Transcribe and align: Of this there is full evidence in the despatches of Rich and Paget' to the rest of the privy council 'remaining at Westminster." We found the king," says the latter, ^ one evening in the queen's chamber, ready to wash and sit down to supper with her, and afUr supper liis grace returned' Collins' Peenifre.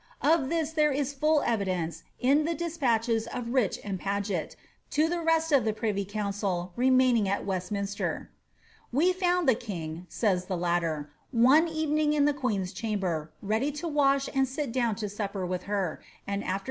Of 0.23 0.49
this 0.49 0.71
there 0.71 0.91
is 0.91 1.13
full 1.13 1.43
evidence 1.43 2.01
in 2.19 2.43
the 2.43 2.55
despatches 2.55 3.27
of 3.27 3.49
Rich 3.53 3.77
and 3.83 3.99
Paget' 3.99 4.55
to 4.89 5.07
the 5.07 5.21
rest 5.21 5.51
of 5.51 5.63
the 5.63 5.73
privy 5.73 6.05
council 6.05 6.73
'remaining 6.75 7.29
at 7.29 7.45
Westminster." 7.45 8.31
We 8.91 9.13
found 9.13 9.47
the 9.47 9.53
king," 9.53 10.07
says 10.09 10.45
the 10.45 10.57
latter, 10.57 11.11
^ 11.35 11.39
one 11.39 11.67
evening 11.67 12.13
in 12.13 12.25
the 12.25 12.33
queen's 12.33 12.73
chamber, 12.73 13.29
ready 13.43 13.71
to 13.73 13.87
wash 13.87 14.27
and 14.33 14.47
sit 14.47 14.71
down 14.71 14.95
to 14.95 15.07
supper 15.07 15.45
with 15.45 15.65
her, 15.69 15.93
and 15.93 15.93
afUr 15.93 15.93
supper 15.93 15.99
liis 15.99 15.99
grace 16.01 16.25
returned' 16.25 16.45
Collins' 16.45 16.59
Peenifre. 16.59 16.59